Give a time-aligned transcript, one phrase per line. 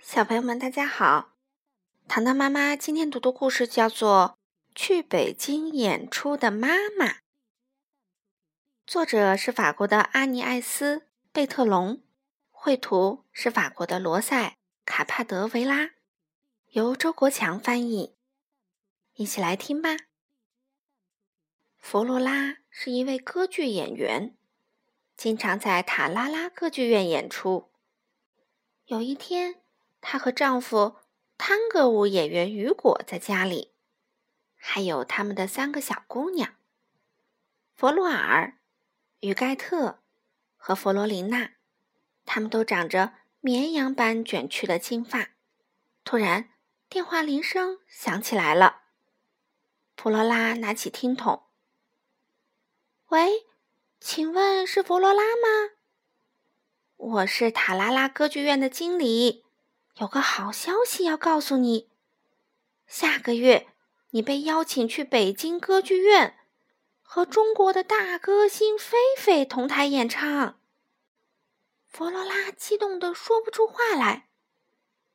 [0.00, 1.34] 小朋友们，大家好！
[2.06, 4.38] 糖糖妈妈今天读的故事叫做
[4.74, 7.06] 《去北京演出的妈妈》，
[8.86, 10.98] 作者是法国的阿尼艾斯·
[11.32, 12.00] 贝特隆，
[12.50, 14.50] 绘图是法国的罗塞·
[14.86, 15.90] 卡帕德维拉，
[16.68, 18.14] 由周国强翻译。
[19.14, 19.96] 一起来听吧。
[21.76, 24.36] 弗罗拉是一位歌剧演员，
[25.16, 27.70] 经常在塔拉拉歌剧院演出。
[28.86, 29.60] 有一天，
[30.00, 30.96] 她和丈夫
[31.36, 33.72] 探戈舞演员雨果在家里，
[34.56, 36.54] 还有他们的三个小姑娘
[37.76, 38.58] 弗洛尔、
[39.20, 40.00] 于盖特
[40.56, 41.52] 和弗罗琳娜。
[42.24, 45.30] 他们都长着绵羊般卷曲的金发。
[46.04, 46.50] 突然，
[46.88, 48.82] 电话铃声响起来了。
[49.96, 51.44] 弗罗拉拿起听筒
[53.08, 53.46] ：“喂，
[53.98, 55.74] 请问是弗罗拉吗？
[56.96, 59.46] 我是塔拉拉歌剧院的经理。”
[60.00, 61.88] 有个好消息要告诉你，
[62.86, 63.66] 下个月
[64.10, 66.38] 你被邀请去北京歌剧院
[67.02, 70.60] 和中国的大歌星菲菲同台演唱。
[71.84, 74.28] 弗罗拉激动的说不出话来。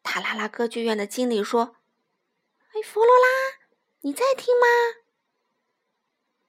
[0.02, 1.78] 塔拉拉歌剧院的经理说
[2.74, 3.68] ：“哎，弗罗拉，
[4.02, 4.68] 你在听吗？”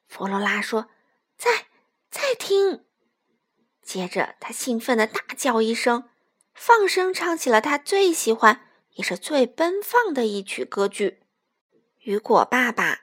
[0.08, 0.90] 弗罗拉说
[1.38, 1.68] ：“在，
[2.10, 2.84] 在听。”
[3.80, 6.10] 接着，他兴奋的大叫一声。
[6.54, 11.20] 放声唱起了他最喜欢也是最奔放的一曲歌剧。
[12.00, 13.00] 雨果爸爸、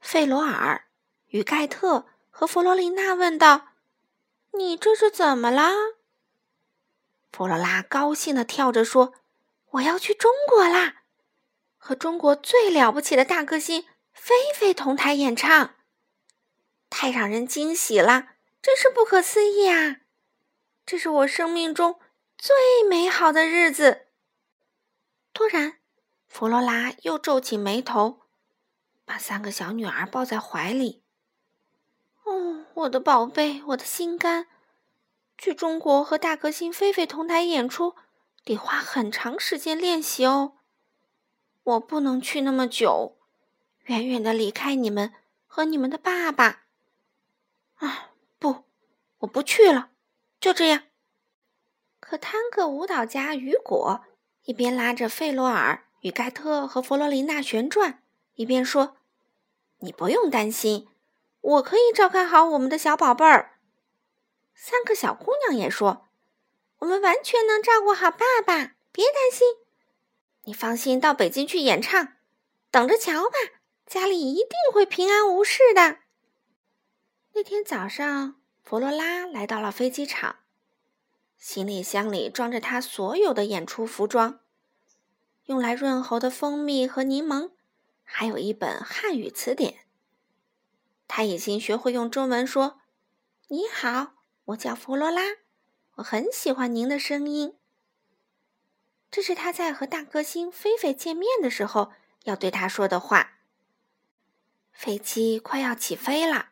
[0.00, 0.88] 费罗尔、
[1.28, 3.68] 与盖特和弗罗琳娜问道
[4.52, 5.70] ：“你这是怎么了？”
[7.30, 9.14] 弗罗拉高兴的跳着说
[9.72, 11.02] ：“我要去中国啦，
[11.78, 15.76] 和中国最了不起的大歌星菲菲同台演唱，
[16.90, 19.98] 太让人惊喜了，真是不可思议啊！
[20.84, 22.00] 这是我生命中……”
[22.42, 22.56] 最
[22.88, 24.06] 美好的日子。
[25.34, 25.74] 突然，
[26.26, 28.22] 弗罗拉又皱起眉头，
[29.04, 31.02] 把三个小女儿抱在怀里。
[32.24, 34.46] 哦，我的宝贝，我的心肝！
[35.36, 37.94] 去中国和大歌星菲菲同台演出，
[38.42, 40.54] 得花很长时间练习哦。
[41.62, 43.18] 我不能去那么久，
[43.84, 45.12] 远远的离开你们
[45.46, 46.62] 和你们的爸爸。
[47.74, 48.64] 啊，不，
[49.18, 49.90] 我不去了，
[50.40, 50.84] 就这样。
[52.00, 54.04] 可探戈舞蹈家雨果
[54.44, 58.02] 一边拉着费罗尔与盖特和弗罗琳娜旋转，
[58.34, 58.96] 一边说
[59.80, 60.88] ：“你不用担心，
[61.40, 63.58] 我可以照看好我们的小宝贝儿。”
[64.56, 66.08] 三个小姑娘也说
[66.80, 69.46] ：“我们完全能照顾好爸爸，别担心。
[70.44, 72.14] 你放心到北京去演唱，
[72.70, 73.36] 等着瞧吧，
[73.86, 75.98] 家里一定会平安无事的。”
[77.34, 80.39] 那天早上，弗罗拉来到了飞机场。
[81.40, 84.40] 行李箱里装着他所有的演出服装，
[85.46, 87.52] 用来润喉的蜂蜜和柠檬，
[88.04, 89.86] 还有一本汉语词典。
[91.08, 92.82] 他已经学会用中文说
[93.48, 94.12] ：“你好，
[94.44, 95.22] 我叫弗罗拉，
[95.94, 97.56] 我很喜欢您的声音。”
[99.10, 101.90] 这是他在和大歌星菲菲见面的时候
[102.24, 103.38] 要对他说的话。
[104.72, 106.50] 飞机快要起飞了，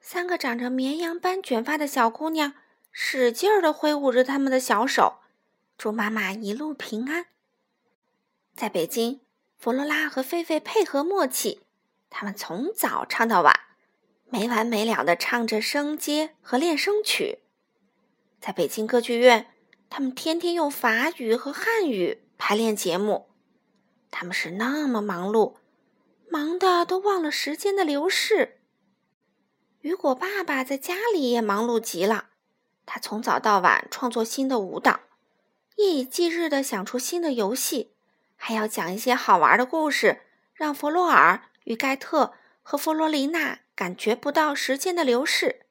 [0.00, 2.54] 三个长着绵羊般卷发的小姑娘。
[2.96, 5.18] 使劲儿的挥舞着他们的小手，
[5.76, 7.26] 祝妈妈一路平安。
[8.54, 9.20] 在北京，
[9.58, 11.62] 弗罗拉和菲菲配合默契，
[12.08, 13.52] 他们从早唱到晚，
[14.26, 17.40] 没完没了的唱着声阶和练声曲。
[18.40, 19.48] 在北京歌剧院，
[19.90, 23.28] 他们天天用法语和汉语排练节目。
[24.12, 25.56] 他们是那么忙碌，
[26.30, 28.60] 忙的都忘了时间的流逝。
[29.80, 32.28] 雨果爸爸在家里也忙碌极了。
[32.86, 35.00] 他从早到晚创作新的舞蹈，
[35.76, 37.92] 夜以继日的想出新的游戏，
[38.36, 40.22] 还要讲一些好玩的故事，
[40.54, 45.62] 让弗洛尔与盖特和弗罗琳娜感觉不到时间的流逝。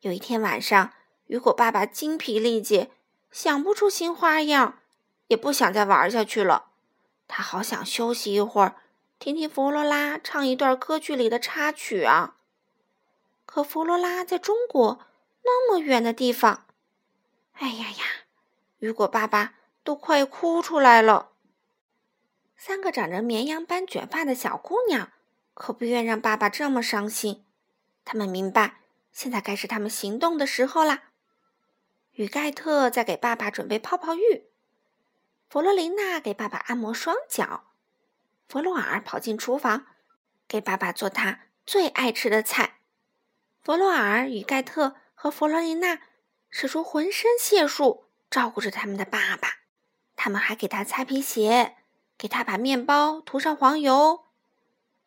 [0.00, 0.92] 有一天晚上，
[1.26, 2.90] 雨果爸爸精疲力竭，
[3.32, 4.78] 想不出新花样，
[5.28, 6.66] 也不想再玩下去了。
[7.26, 8.76] 他好想休息一会儿，
[9.18, 12.36] 听听弗罗拉唱一段歌剧里的插曲啊！
[13.44, 15.05] 可弗罗拉在中国。
[15.48, 16.66] 那么远的地方，
[17.52, 18.04] 哎呀呀！
[18.80, 19.54] 雨果爸爸
[19.84, 21.30] 都快哭出来了。
[22.56, 25.12] 三个长着绵羊般卷发的小姑娘
[25.54, 27.44] 可不愿让爸爸这么伤心。
[28.04, 28.80] 他们明白，
[29.12, 31.04] 现在该是他们行动的时候啦。
[32.14, 34.46] 雨盖特在给爸爸准备泡泡浴，
[35.48, 37.70] 弗罗琳娜给爸爸按摩双脚，
[38.48, 39.86] 弗洛尔跑进厨房
[40.48, 42.80] 给爸爸做他最爱吃的菜。
[43.62, 44.96] 弗洛尔与盖特。
[45.26, 46.02] 和弗洛琳娜
[46.50, 49.56] 使出浑身解数照顾着他们的爸爸。
[50.14, 51.74] 他们还给他擦皮鞋，
[52.16, 54.26] 给他把面包涂上黄油。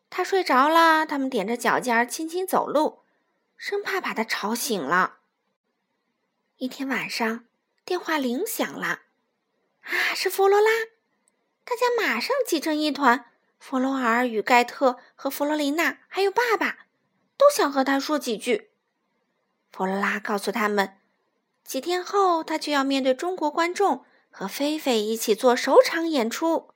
[0.10, 3.04] 他睡着了，他们踮着脚尖轻轻走路，
[3.56, 5.20] 生怕把他吵醒了。
[6.58, 7.46] 一天晚上，
[7.86, 9.04] 电话铃响了，
[9.84, 10.70] 啊，是弗罗拉！
[11.64, 13.32] 大家马上挤成一团。
[13.58, 16.88] 弗罗尔与盖特和弗罗琳娜还有爸爸
[17.38, 18.69] 都想和他说几句。
[19.72, 20.98] 弗罗拉告诉他们，
[21.64, 26.70] 几天后他就要面对中国观众，和菲菲一起做首场演出。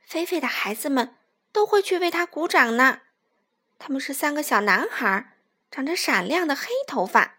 [0.00, 1.14] 菲菲的孩子们。
[1.56, 3.00] 都会去为他鼓掌呢。
[3.78, 5.38] 他们是三个小男孩，
[5.70, 7.38] 长着闪亮的黑头发。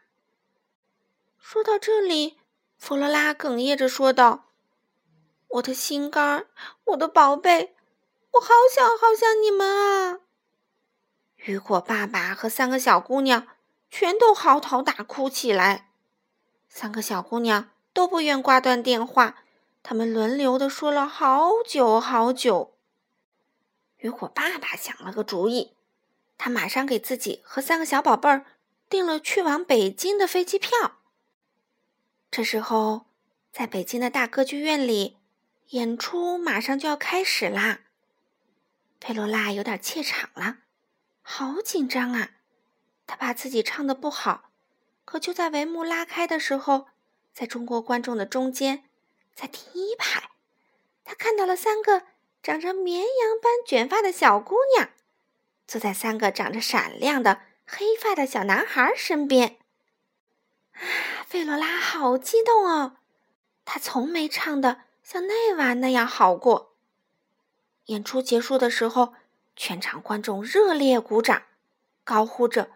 [1.37, 2.39] 说到这里，
[2.79, 4.47] 弗罗拉哽咽着说道
[5.49, 6.47] ：“我的心肝，
[6.85, 7.75] 我的宝贝，
[8.31, 10.21] 我好想好想你们啊！”
[11.45, 13.47] 雨果爸爸和三个小姑娘
[13.89, 15.89] 全都嚎啕大哭起来。
[16.69, 19.43] 三个小姑娘都不愿挂断电话，
[19.81, 22.75] 她们轮流的说了好久好久。
[23.97, 25.73] 雨果爸爸想了个主意，
[26.37, 28.45] 他马上给自己和三个小宝贝儿
[28.87, 30.99] 订了去往北京的飞机票。
[32.29, 33.07] 这时候，
[33.51, 35.17] 在北京的大歌剧院里，
[35.69, 37.79] 演出马上就要开始啦。
[38.99, 40.57] 佩罗拉有点怯场了，
[41.23, 42.36] 好紧张啊！
[43.07, 44.51] 他怕自己唱的不好。
[45.05, 46.87] 可就在帷幕拉开的时候，
[47.33, 48.83] 在中国观众的中间，
[49.33, 50.29] 在第一排，
[51.03, 52.03] 他看到了三个。
[52.43, 54.89] 长着绵羊般卷发的小姑娘，
[55.67, 59.57] 坐在三个长着闪亮的黑发的小男孩身边。
[60.71, 60.79] 啊，
[61.27, 62.97] 费罗拉好激动哦！
[63.65, 66.75] 她从没唱的像那晚那样好过。
[67.87, 69.15] 演出结束的时候，
[69.57, 71.41] 全场观众热烈鼓掌，
[72.05, 72.69] 高呼着：“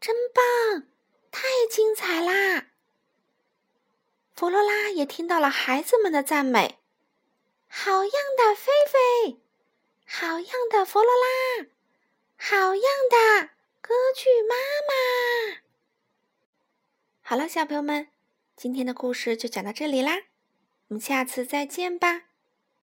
[0.00, 0.88] 真棒，
[1.30, 2.68] 太精彩啦！”
[4.34, 6.78] 弗罗拉也听到了孩子们的赞美。
[7.68, 9.40] 好样的，菲菲！
[10.06, 11.66] 好样的，弗罗拉！
[12.36, 13.50] 好样的，
[13.80, 14.56] 歌剧妈
[14.88, 15.60] 妈！
[17.20, 18.08] 好了，小朋友们，
[18.56, 20.22] 今天的故事就讲到这里啦，
[20.88, 22.29] 我们下次再见吧。